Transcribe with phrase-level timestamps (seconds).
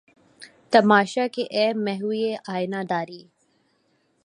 [0.73, 2.21] تماشا کہ اے محوِ
[2.53, 3.21] آئینہ داری!